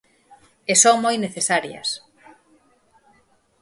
[0.71, 1.89] E son moi necesarias.